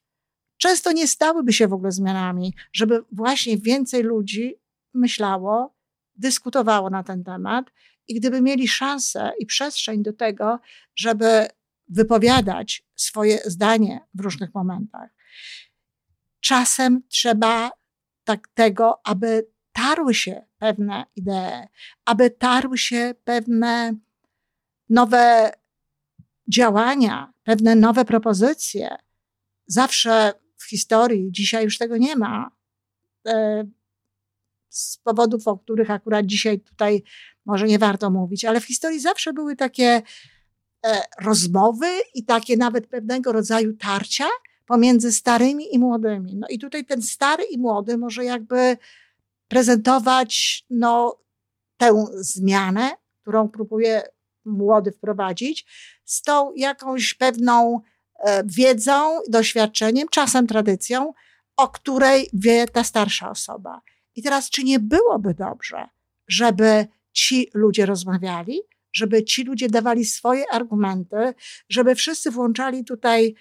często 0.57 0.91
nie 0.91 1.07
stałyby 1.07 1.53
się 1.53 1.67
w 1.67 1.73
ogóle 1.73 1.91
zmianami, 1.91 2.53
żeby 2.73 3.03
właśnie 3.11 3.57
więcej 3.57 4.03
ludzi 4.03 4.55
myślało, 4.93 5.75
dyskutowało 6.15 6.89
na 6.89 7.03
ten 7.03 7.23
temat 7.23 7.65
i 8.07 8.15
gdyby 8.15 8.41
mieli 8.41 8.67
szansę 8.67 9.31
i 9.39 9.45
przestrzeń 9.45 10.03
do 10.03 10.13
tego, 10.13 10.59
żeby 10.95 11.47
wypowiadać 11.89 12.85
swoje 13.03 13.39
zdanie 13.45 13.99
w 14.13 14.19
różnych 14.19 14.53
momentach. 14.53 15.09
Czasem 16.39 17.01
trzeba 17.07 17.71
tak 18.23 18.47
tego, 18.47 19.07
aby 19.07 19.47
tarły 19.73 20.13
się 20.13 20.45
pewne 20.57 21.05
idee, 21.15 21.67
aby 22.05 22.29
tarły 22.29 22.77
się 22.77 23.13
pewne 23.23 23.93
nowe 24.89 25.51
działania, 26.47 27.33
pewne 27.43 27.75
nowe 27.75 28.05
propozycje. 28.05 28.95
Zawsze 29.67 30.33
w 30.57 30.63
historii, 30.63 31.31
dzisiaj 31.31 31.63
już 31.63 31.77
tego 31.77 31.97
nie 31.97 32.15
ma. 32.15 32.51
E, 33.27 33.63
z 34.69 34.97
powodów, 34.97 35.47
o 35.47 35.57
których 35.57 35.91
akurat 35.91 36.25
dzisiaj 36.25 36.59
tutaj 36.59 37.03
może 37.45 37.65
nie 37.65 37.79
warto 37.79 38.09
mówić, 38.09 38.45
ale 38.45 38.61
w 38.61 38.65
historii 38.65 38.99
zawsze 38.99 39.33
były 39.33 39.55
takie 39.55 40.01
rozmowy 41.21 41.87
i 42.13 42.25
takie 42.25 42.57
nawet 42.57 42.87
pewnego 42.87 43.31
rodzaju 43.31 43.73
tarcia 43.77 44.27
pomiędzy 44.65 45.11
starymi 45.11 45.75
i 45.75 45.79
młodymi. 45.79 46.35
No 46.35 46.47
i 46.49 46.59
tutaj 46.59 46.85
ten 46.85 47.01
stary 47.01 47.43
i 47.43 47.57
młody 47.57 47.97
może 47.97 48.25
jakby 48.25 48.77
prezentować 49.47 50.65
no, 50.69 51.17
tę 51.77 52.05
zmianę, 52.13 52.91
którą 53.21 53.49
próbuje 53.49 54.03
młody 54.45 54.91
wprowadzić, 54.91 55.65
z 56.05 56.21
tą 56.21 56.53
jakąś 56.55 57.13
pewną 57.13 57.81
e, 58.19 58.43
wiedzą, 58.45 59.19
doświadczeniem, 59.29 60.07
czasem 60.11 60.47
tradycją, 60.47 61.13
o 61.57 61.67
której 61.67 62.29
wie 62.33 62.67
ta 62.67 62.83
starsza 62.83 63.29
osoba. 63.29 63.81
I 64.15 64.23
teraz, 64.23 64.49
czy 64.49 64.63
nie 64.63 64.79
byłoby 64.79 65.33
dobrze, 65.33 65.89
żeby 66.27 66.87
ci 67.11 67.49
ludzie 67.53 67.85
rozmawiali, 67.85 68.61
żeby 68.93 69.23
ci 69.23 69.43
ludzie 69.43 69.69
dawali 69.69 70.05
swoje 70.05 70.43
argumenty, 70.51 71.33
żeby 71.69 71.95
wszyscy 71.95 72.31
włączali 72.31 72.85
tutaj 72.85 73.35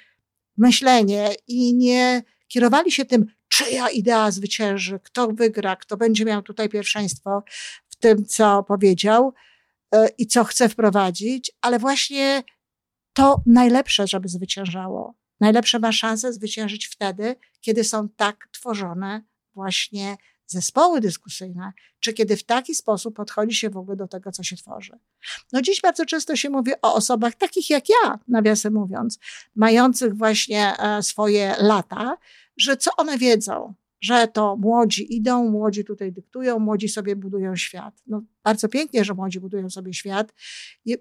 myślenie 0.56 1.34
i 1.46 1.74
nie 1.74 2.22
kierowali 2.48 2.92
się 2.92 3.04
tym, 3.04 3.26
czyja 3.48 3.88
idea 3.88 4.30
zwycięży, 4.30 5.00
kto 5.02 5.28
wygra, 5.28 5.76
kto 5.76 5.96
będzie 5.96 6.24
miał 6.24 6.42
tutaj 6.42 6.68
pierwszeństwo 6.68 7.42
w 7.88 7.96
tym, 7.96 8.24
co 8.24 8.62
powiedział, 8.62 9.34
E, 9.92 10.08
i 10.18 10.26
co 10.26 10.44
chce 10.44 10.68
wprowadzić, 10.68 11.52
ale 11.60 11.78
właśnie 11.78 12.42
to 13.12 13.42
najlepsze, 13.46 14.06
żeby 14.06 14.28
zwyciężało. 14.28 15.14
Najlepsze 15.40 15.78
ma 15.78 15.92
szansę 15.92 16.32
zwyciężyć 16.32 16.86
wtedy, 16.86 17.36
kiedy 17.60 17.84
są 17.84 18.08
tak 18.08 18.48
tworzone 18.52 19.22
właśnie 19.54 20.16
zespoły 20.46 21.00
dyskusyjne, 21.00 21.72
czy 22.00 22.12
kiedy 22.12 22.36
w 22.36 22.44
taki 22.44 22.74
sposób 22.74 23.16
podchodzi 23.16 23.56
się 23.56 23.70
w 23.70 23.76
ogóle 23.76 23.96
do 23.96 24.08
tego, 24.08 24.32
co 24.32 24.42
się 24.42 24.56
tworzy. 24.56 24.98
No 25.52 25.62
dziś 25.62 25.80
bardzo 25.80 26.06
często 26.06 26.36
się 26.36 26.50
mówi 26.50 26.72
o 26.82 26.94
osobach 26.94 27.34
takich 27.34 27.70
jak 27.70 27.84
ja, 27.88 28.18
nawiasem 28.28 28.74
mówiąc, 28.74 29.18
mających 29.56 30.16
właśnie 30.16 30.78
e, 30.78 31.02
swoje 31.02 31.54
lata, 31.58 32.16
że 32.56 32.76
co 32.76 32.90
one 32.96 33.18
wiedzą, 33.18 33.74
że 34.02 34.28
to 34.28 34.56
młodzi 34.56 35.16
idą, 35.16 35.50
młodzi 35.50 35.84
tutaj 35.84 36.12
dyktują, 36.12 36.58
młodzi 36.58 36.88
sobie 36.88 37.16
budują 37.16 37.56
świat. 37.56 38.02
No, 38.06 38.22
bardzo 38.44 38.68
pięknie, 38.68 39.04
że 39.04 39.14
młodzi 39.14 39.40
budują 39.40 39.70
sobie 39.70 39.94
świat. 39.94 40.34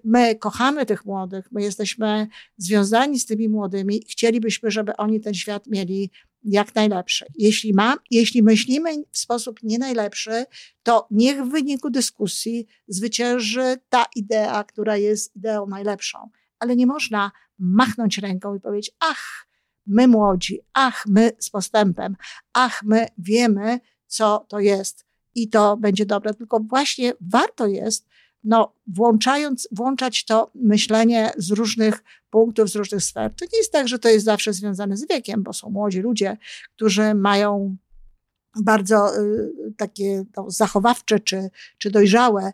My 0.04 0.34
kochamy 0.34 0.86
tych 0.86 1.04
młodych, 1.04 1.52
my 1.52 1.62
jesteśmy 1.62 2.26
związani 2.56 3.20
z 3.20 3.26
tymi 3.26 3.48
młodymi 3.48 3.96
i 3.96 4.08
chcielibyśmy, 4.08 4.70
żeby 4.70 4.96
oni 4.96 5.20
ten 5.20 5.34
świat 5.34 5.66
mieli 5.66 6.10
jak 6.44 6.74
najlepszy. 6.74 7.26
Jeśli, 7.38 7.74
mam, 7.74 7.98
jeśli 8.10 8.42
myślimy 8.42 8.90
w 9.10 9.18
sposób 9.18 9.60
nie 9.62 9.78
najlepszy, 9.78 10.44
to 10.82 11.06
niech 11.10 11.42
w 11.42 11.50
wyniku 11.50 11.90
dyskusji 11.90 12.66
zwycięży 12.88 13.76
ta 13.88 14.04
idea, 14.16 14.64
która 14.64 14.96
jest 14.96 15.36
ideą 15.36 15.66
najlepszą. 15.66 16.30
Ale 16.58 16.76
nie 16.76 16.86
można 16.86 17.30
machnąć 17.58 18.18
ręką 18.18 18.54
i 18.54 18.60
powiedzieć, 18.60 18.90
ach, 19.00 19.48
my 19.86 20.08
młodzi, 20.08 20.60
ach, 20.72 21.04
my 21.06 21.30
z 21.38 21.50
postępem, 21.50 22.16
ach, 22.52 22.82
my 22.82 23.06
wiemy, 23.18 23.80
co 24.06 24.46
to 24.48 24.60
jest 24.60 25.06
i 25.34 25.48
to 25.48 25.76
będzie 25.76 26.06
dobre. 26.06 26.34
Tylko 26.34 26.60
właśnie 26.60 27.12
warto 27.20 27.66
jest, 27.66 28.08
no, 28.44 28.74
włączając, 28.86 29.68
włączać 29.72 30.24
to 30.24 30.50
myślenie 30.54 31.32
z 31.36 31.50
różnych 31.50 32.04
punktów, 32.30 32.70
z 32.70 32.76
różnych 32.76 33.02
sfer. 33.02 33.34
To 33.34 33.44
nie 33.52 33.58
jest 33.58 33.72
tak, 33.72 33.88
że 33.88 33.98
to 33.98 34.08
jest 34.08 34.24
zawsze 34.24 34.52
związane 34.52 34.96
z 34.96 35.08
wiekiem, 35.08 35.42
bo 35.42 35.52
są 35.52 35.70
młodzi 35.70 36.00
ludzie, 36.00 36.36
którzy 36.76 37.14
mają 37.14 37.76
bardzo 38.62 39.18
y, 39.20 39.52
takie 39.76 40.24
no, 40.36 40.50
zachowawcze 40.50 41.20
czy, 41.20 41.50
czy 41.78 41.90
dojrzałe 41.90 42.52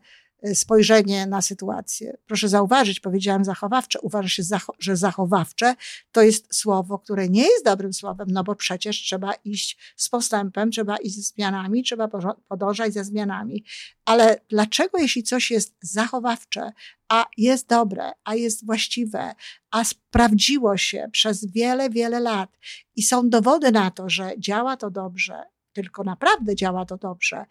spojrzenie 0.54 1.26
na 1.26 1.42
sytuację. 1.42 2.16
Proszę 2.26 2.48
zauważyć, 2.48 3.00
powiedziałam 3.00 3.44
zachowawcze, 3.44 4.00
uważa 4.00 4.28
się, 4.28 4.42
że 4.78 4.96
zachowawcze 4.96 5.74
to 6.12 6.22
jest 6.22 6.54
słowo, 6.54 6.98
które 6.98 7.28
nie 7.28 7.42
jest 7.42 7.64
dobrym 7.64 7.92
słowem, 7.92 8.28
no 8.30 8.44
bo 8.44 8.54
przecież 8.54 9.02
trzeba 9.02 9.32
iść 9.32 9.94
z 9.96 10.08
postępem, 10.08 10.70
trzeba 10.70 10.96
iść 10.96 11.16
ze 11.16 11.22
zmianami, 11.22 11.84
trzeba 11.84 12.08
podążać 12.48 12.94
ze 12.94 13.04
zmianami. 13.04 13.64
Ale 14.04 14.40
dlaczego, 14.48 14.98
jeśli 14.98 15.22
coś 15.22 15.50
jest 15.50 15.74
zachowawcze, 15.80 16.72
a 17.08 17.26
jest 17.36 17.66
dobre, 17.66 18.12
a 18.24 18.34
jest 18.34 18.66
właściwe, 18.66 19.34
a 19.70 19.84
sprawdziło 19.84 20.76
się 20.76 21.08
przez 21.12 21.52
wiele, 21.52 21.90
wiele 21.90 22.20
lat 22.20 22.50
i 22.96 23.02
są 23.02 23.30
dowody 23.30 23.72
na 23.72 23.90
to, 23.90 24.08
że 24.08 24.32
działa 24.38 24.76
to 24.76 24.90
dobrze, 24.90 25.42
tylko 25.72 26.04
naprawdę 26.04 26.56
działa 26.56 26.84
to 26.84 26.96
dobrze, 26.96 27.46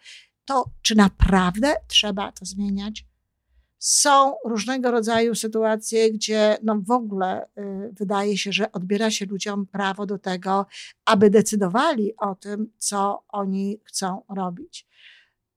to 0.48 0.64
czy 0.82 0.94
naprawdę 0.94 1.74
trzeba 1.88 2.32
to 2.32 2.44
zmieniać? 2.44 3.06
Są 3.78 4.34
różnego 4.44 4.90
rodzaju 4.90 5.34
sytuacje, 5.34 6.12
gdzie 6.12 6.58
no 6.62 6.80
w 6.86 6.90
ogóle 6.90 7.46
y, 7.46 7.92
wydaje 7.92 8.38
się, 8.38 8.52
że 8.52 8.72
odbiera 8.72 9.10
się 9.10 9.26
ludziom 9.26 9.66
prawo 9.66 10.06
do 10.06 10.18
tego, 10.18 10.66
aby 11.04 11.30
decydowali 11.30 12.16
o 12.16 12.34
tym, 12.34 12.72
co 12.78 13.24
oni 13.28 13.80
chcą 13.84 14.22
robić. 14.28 14.86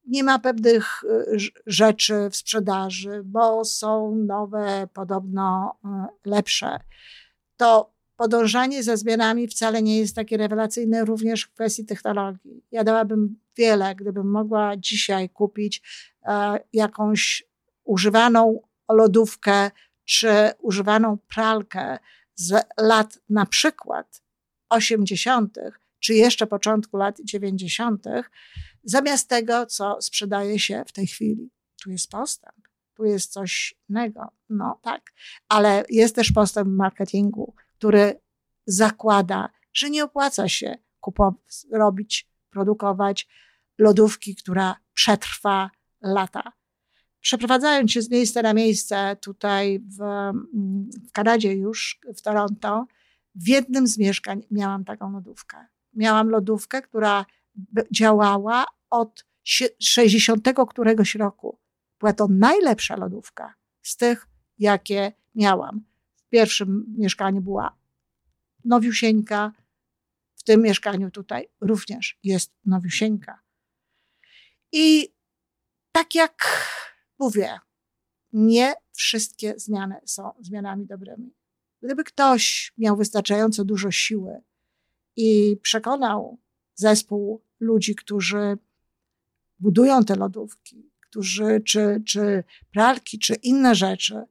nie 0.06 0.24
ma 0.24 0.40
pewnych 0.40 1.04
y, 1.04 1.38
rzeczy 1.66 2.30
w 2.30 2.36
sprzedaży, 2.36 3.22
bo 3.26 3.66
są 3.66 4.16
nowe, 4.16 4.88
podobno 4.94 5.76
y, 6.26 6.30
lepsze. 6.30 6.80
To 7.58 7.94
podążanie 8.22 8.84
za 8.84 8.98
zmianami 8.98 9.48
wcale 9.48 9.82
nie 9.82 9.98
jest 9.98 10.16
takie 10.16 10.38
rewelacyjne 10.38 11.06
również 11.06 11.44
w 11.44 11.54
kwestii 11.54 11.86
technologii. 11.86 12.64
Ja 12.72 12.84
dałabym 12.84 13.40
wiele, 13.58 13.96
gdybym 13.96 14.32
mogła 14.32 14.78
dzisiaj 14.78 15.30
kupić 15.30 15.82
e, 16.26 16.60
jakąś 16.74 17.44
używaną 17.84 18.62
lodówkę 18.92 19.72
czy 20.06 20.30
używaną 20.60 21.18
pralkę 21.18 21.98
z 22.36 22.66
lat 22.78 23.20
na 23.30 23.46
przykład 23.46 24.22
80., 24.70 25.58
czy 26.00 26.14
jeszcze 26.14 26.48
początku 26.48 26.98
lat 26.98 27.18
90., 27.24 28.06
zamiast 28.84 29.30
tego, 29.30 29.66
co 29.66 30.02
sprzedaje 30.02 30.60
się 30.60 30.84
w 30.88 30.92
tej 30.92 31.08
chwili. 31.08 31.50
Tu 31.84 31.92
jest 31.92 32.10
postęp, 32.10 32.68
tu 32.94 33.06
jest 33.06 33.32
coś 33.32 33.76
innego. 33.90 34.32
No 34.50 34.80
tak, 34.82 35.02
ale 35.48 35.84
jest 35.90 36.16
też 36.16 36.32
postęp 36.32 36.70
marketingu, 36.70 37.54
który 37.82 38.20
zakłada, 38.66 39.50
że 39.74 39.90
nie 39.90 40.04
opłaca 40.04 40.50
się 40.50 40.76
kupować, 41.00 41.66
robić, 41.72 42.28
produkować 42.50 43.28
lodówki, 43.78 44.36
która 44.36 44.76
przetrwa 44.94 45.70
lata. 46.02 46.54
Przeprowadzając 47.20 47.92
się 47.92 48.02
z 48.02 48.10
miejsca 48.10 48.42
na 48.42 48.54
miejsce 48.54 49.18
tutaj 49.22 49.80
w, 49.80 49.98
w 51.08 51.12
Kanadzie 51.12 51.54
już, 51.54 52.00
w 52.18 52.22
Toronto, 52.22 52.86
w 53.36 53.48
jednym 53.48 53.88
z 53.88 53.98
mieszkań 53.98 54.42
miałam 54.52 54.86
taką 54.86 55.12
lodówkę. 55.12 55.58
Miałam 55.94 56.30
lodówkę, 56.30 56.82
która 56.82 57.26
działała 57.92 58.66
od 58.90 59.26
60 59.80 60.48
któregoś 60.70 61.16
roku. 61.16 61.60
Była 62.00 62.14
to 62.14 62.28
najlepsza 62.30 62.96
lodówka 62.96 63.54
z 63.82 63.98
tych, 63.98 64.28
jakie 64.60 65.12
miałam. 65.36 65.91
Pierwszym 66.32 66.86
mieszkaniu 66.98 67.42
była 67.42 67.78
nowiusieńka, 68.66 69.52
w 70.36 70.44
tym 70.44 70.62
mieszkaniu 70.62 71.12
tutaj 71.12 71.50
również 71.62 72.20
jest 72.24 72.54
nowiusieńka. 72.66 73.42
I 74.72 75.14
tak 75.92 76.16
jak 76.16 76.68
mówię, 77.20 77.60
nie 78.34 78.74
wszystkie 78.94 79.54
zmiany 79.60 79.96
są 80.06 80.32
zmianami 80.40 80.86
dobrymi. 80.86 81.36
Gdyby 81.82 82.04
ktoś 82.04 82.74
miał 82.78 82.98
wystarczająco 82.98 83.66
dużo 83.66 83.92
siły 83.92 84.42
i 85.16 85.58
przekonał 85.62 86.40
zespół 86.76 87.44
ludzi, 87.60 87.96
którzy 87.96 88.58
budują 89.60 90.04
te 90.04 90.16
lodówki, 90.16 90.92
którzy, 91.00 91.62
czy, 91.66 92.04
czy 92.06 92.44
pralki, 92.72 93.20
czy 93.20 93.34
inne 93.36 93.76
rzeczy, 93.76 94.24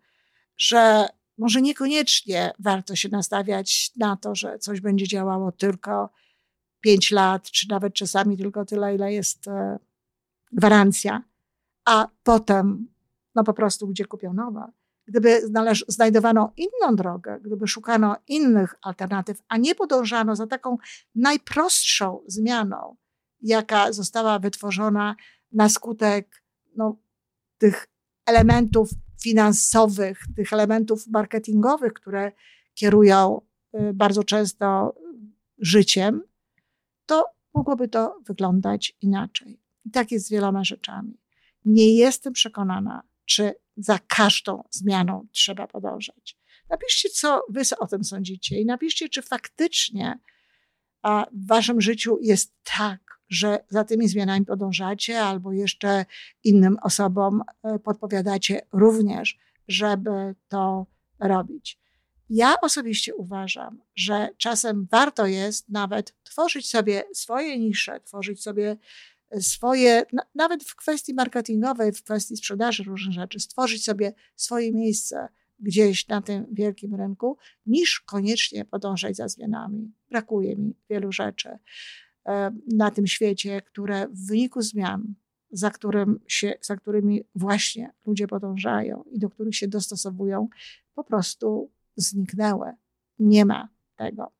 że 0.56 1.08
może 1.40 1.62
niekoniecznie 1.62 2.52
warto 2.58 2.96
się 2.96 3.08
nastawiać 3.08 3.92
na 3.96 4.16
to, 4.16 4.34
że 4.34 4.58
coś 4.58 4.80
będzie 4.80 5.08
działało 5.08 5.52
tylko 5.52 6.10
pięć 6.80 7.10
lat, 7.10 7.50
czy 7.50 7.68
nawet 7.68 7.94
czasami 7.94 8.36
tylko 8.36 8.64
tyle, 8.64 8.94
ile 8.94 9.12
jest 9.12 9.48
e, 9.48 9.78
gwarancja, 10.52 11.22
a 11.84 12.08
potem 12.22 12.88
no 13.34 13.44
po 13.44 13.54
prostu 13.54 13.88
gdzie 13.88 14.04
kupią 14.04 14.32
nowe. 14.32 14.72
Gdyby 15.06 15.42
znajdowano 15.88 16.52
inną 16.56 16.96
drogę, 16.96 17.40
gdyby 17.42 17.68
szukano 17.68 18.16
innych 18.28 18.74
alternatyw, 18.82 19.42
a 19.48 19.56
nie 19.56 19.74
podążano 19.74 20.36
za 20.36 20.46
taką 20.46 20.78
najprostszą 21.14 22.20
zmianą, 22.26 22.96
jaka 23.40 23.92
została 23.92 24.38
wytworzona 24.38 25.16
na 25.52 25.68
skutek 25.68 26.42
no, 26.76 26.96
tych 27.58 27.86
elementów 28.26 28.90
finansowych, 29.22 30.20
tych 30.36 30.52
elementów 30.52 31.06
marketingowych, 31.06 31.92
które 31.92 32.32
kierują 32.74 33.40
y, 33.74 33.92
bardzo 33.94 34.24
często 34.24 34.94
życiem, 35.58 36.22
to 37.06 37.24
mogłoby 37.54 37.88
to 37.88 38.20
wyglądać 38.26 38.96
inaczej. 39.00 39.60
I 39.84 39.90
tak 39.90 40.12
jest 40.12 40.26
z 40.26 40.30
wieloma 40.30 40.64
rzeczami. 40.64 41.20
Nie 41.64 41.94
jestem 41.94 42.32
przekonana, 42.32 43.02
czy 43.24 43.54
za 43.76 43.98
każdą 43.98 44.64
zmianą 44.70 45.26
trzeba 45.32 45.66
podążać. 45.66 46.36
Napiszcie, 46.70 47.08
co 47.08 47.42
wy 47.48 47.62
o 47.78 47.86
tym 47.86 48.04
sądzicie 48.04 48.60
i 48.60 48.66
napiszcie, 48.66 49.08
czy 49.08 49.22
faktycznie 49.22 50.18
w 51.32 51.46
waszym 51.46 51.80
życiu 51.80 52.18
jest 52.20 52.54
tak, 52.78 53.09
że 53.30 53.64
za 53.68 53.84
tymi 53.84 54.08
zmianami 54.08 54.46
podążacie, 54.46 55.20
albo 55.20 55.52
jeszcze 55.52 56.04
innym 56.44 56.76
osobom 56.82 57.42
e, 57.62 57.78
podpowiadacie 57.78 58.60
również, 58.72 59.38
żeby 59.68 60.34
to 60.48 60.86
robić. 61.20 61.80
Ja 62.30 62.54
osobiście 62.62 63.14
uważam, 63.14 63.82
że 63.94 64.28
czasem 64.36 64.88
warto 64.90 65.26
jest 65.26 65.68
nawet 65.68 66.14
tworzyć 66.22 66.70
sobie 66.70 67.02
swoje 67.14 67.58
nisze, 67.58 68.00
tworzyć 68.00 68.42
sobie 68.42 68.76
swoje, 69.40 70.02
nawet 70.34 70.64
w 70.64 70.76
kwestii 70.76 71.14
marketingowej, 71.14 71.92
w 71.92 72.02
kwestii 72.02 72.36
sprzedaży 72.36 72.82
różnych 72.82 73.14
rzeczy, 73.14 73.40
stworzyć 73.40 73.84
sobie 73.84 74.12
swoje 74.36 74.72
miejsce 74.72 75.28
gdzieś 75.58 76.08
na 76.08 76.22
tym 76.22 76.46
wielkim 76.52 76.94
rynku, 76.94 77.38
niż 77.66 78.00
koniecznie 78.00 78.64
podążać 78.64 79.16
za 79.16 79.28
zmianami. 79.28 79.92
Brakuje 80.10 80.56
mi 80.56 80.74
wielu 80.90 81.12
rzeczy 81.12 81.48
e, 81.48 81.58
na 82.66 82.90
tym 82.90 83.06
świecie, 83.06 83.62
które 83.62 84.08
w 84.08 84.26
wyniku 84.26 84.62
zmian, 84.62 85.14
za, 85.50 85.70
którym 85.70 86.20
się, 86.28 86.54
za 86.62 86.76
którymi 86.76 87.24
właśnie 87.34 87.92
ludzie 88.06 88.26
podążają 88.26 89.04
i 89.10 89.18
do 89.18 89.30
których 89.30 89.56
się 89.56 89.68
dostosowują, 89.68 90.48
po 90.94 91.04
prostu 91.04 91.70
zniknęły. 91.96 92.72
Nie 93.18 93.44
ma 93.44 93.68
tego. 93.96 94.32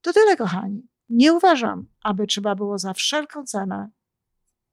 To 0.00 0.12
tyle, 0.12 0.36
kochani. 0.36 0.88
Nie 1.08 1.32
uważam, 1.32 1.86
aby 2.02 2.26
trzeba 2.26 2.54
było 2.54 2.78
za 2.78 2.94
wszelką 2.94 3.44
cenę 3.44 3.90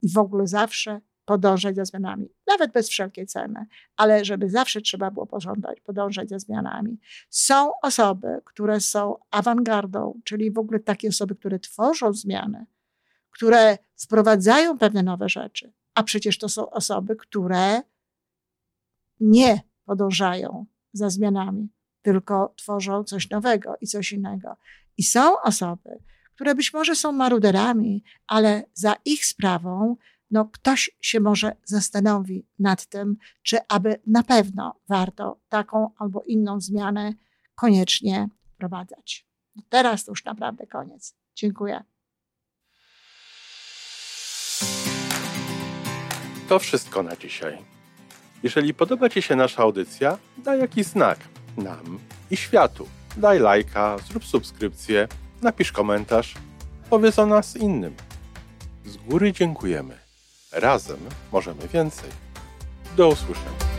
i 0.02 0.10
w 0.10 0.18
ogóle 0.18 0.48
zawsze 0.48 1.02
podążać 1.30 1.76
za 1.76 1.86
zmianami, 1.86 2.30
nawet 2.48 2.72
bez 2.72 2.90
wszelkiej 2.90 3.28
ceny, 3.28 3.66
ale 3.98 4.26
żeby 4.26 4.50
zawsze 4.50 4.82
trzeba 4.82 5.12
było 5.12 5.28
pożądać, 5.28 5.82
podążać 5.82 6.30
za 6.30 6.40
zmianami. 6.40 7.00
Są 7.30 7.72
osoby, 7.82 8.42
które 8.46 8.80
są 8.80 9.16
awangardą, 9.32 10.22
czyli 10.24 10.52
w 10.52 10.58
ogóle 10.58 10.80
takie 10.80 11.10
osoby, 11.10 11.36
które 11.36 11.60
tworzą 11.60 12.14
zmiany, 12.14 12.66
które 13.32 13.78
wprowadzają 13.98 14.78
pewne 14.78 15.04
nowe 15.04 15.30
rzeczy, 15.30 15.74
a 15.96 16.04
przecież 16.04 16.38
to 16.38 16.50
są 16.50 16.70
osoby, 16.70 17.16
które 17.16 17.82
nie 19.20 19.62
podążają 19.86 20.66
za 20.94 21.10
zmianami, 21.10 21.70
tylko 22.02 22.54
tworzą 22.58 23.04
coś 23.04 23.30
nowego 23.30 23.76
i 23.82 23.88
coś 23.88 24.12
innego. 24.12 24.58
I 24.98 25.04
są 25.04 25.42
osoby, 25.42 25.90
które 26.36 26.56
być 26.56 26.74
może 26.74 26.96
są 26.96 27.12
maruderami, 27.12 28.04
ale 28.28 28.64
za 28.74 28.96
ich 29.06 29.26
sprawą 29.26 29.96
no, 30.32 30.46
ktoś 30.46 30.92
się 31.02 31.20
może 31.20 31.56
zastanowi 31.64 32.48
nad 32.60 32.86
tym, 32.86 33.18
czy 33.44 33.58
aby 33.70 34.02
na 34.08 34.24
pewno 34.24 34.80
warto 34.90 35.40
taką 35.50 35.90
albo 35.98 36.24
inną 36.28 36.62
zmianę 36.62 37.14
koniecznie 37.56 38.30
wprowadzać. 38.54 39.26
Teraz 39.70 40.06
to 40.06 40.12
już 40.12 40.26
naprawdę 40.26 40.68
koniec. 40.68 41.16
Dziękuję. 41.36 41.84
To 46.50 46.60
wszystko 46.60 47.04
na 47.04 47.16
dzisiaj. 47.16 47.58
Jeżeli 48.44 48.74
podoba 48.74 49.10
Ci 49.10 49.22
się 49.22 49.36
nasza 49.36 49.64
audycja, 49.64 50.18
daj 50.38 50.60
jakiś 50.60 50.86
znak 50.86 51.20
nam 51.58 52.00
i 52.32 52.38
światu. 52.38 52.88
Daj 53.18 53.40
lajka, 53.40 53.98
zrób 54.08 54.26
subskrypcję 54.26 55.08
napisz 55.42 55.72
komentarz, 55.72 56.36
powiedz 56.90 57.20
o 57.20 57.26
nas 57.26 57.58
innym. 57.58 57.96
Z 58.86 58.98
góry 58.98 59.34
dziękujemy. 59.34 60.09
Razem 60.52 61.00
możemy 61.32 61.68
więcej. 61.68 62.10
Do 62.98 63.08
usłyszenia. 63.08 63.79